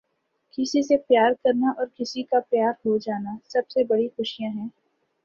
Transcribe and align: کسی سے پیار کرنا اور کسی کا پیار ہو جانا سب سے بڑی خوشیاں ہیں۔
کسی 0.53 0.81
سے 0.83 0.97
پیار 0.97 1.31
کرنا 1.43 1.71
اور 1.77 1.85
کسی 1.95 2.23
کا 2.23 2.39
پیار 2.49 2.71
ہو 2.85 2.97
جانا 2.97 3.35
سب 3.49 3.69
سے 3.69 3.83
بڑی 3.83 4.07
خوشیاں 4.07 4.51
ہیں۔ 4.51 4.67